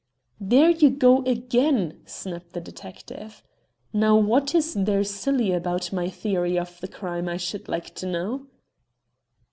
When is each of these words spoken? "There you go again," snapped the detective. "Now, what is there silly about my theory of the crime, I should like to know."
"There 0.39 0.71
you 0.71 0.89
go 0.89 1.23
again," 1.25 2.01
snapped 2.07 2.53
the 2.53 2.59
detective. 2.59 3.43
"Now, 3.93 4.17
what 4.17 4.55
is 4.55 4.73
there 4.73 5.03
silly 5.03 5.51
about 5.51 5.93
my 5.93 6.09
theory 6.09 6.57
of 6.57 6.79
the 6.81 6.87
crime, 6.87 7.29
I 7.29 7.37
should 7.37 7.67
like 7.69 7.93
to 7.97 8.07
know." 8.07 8.47